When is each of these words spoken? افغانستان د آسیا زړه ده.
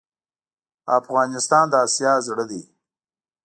افغانستان 0.99 1.65
د 1.69 1.73
آسیا 1.85 2.13
زړه 2.27 2.45
ده. 2.51 2.61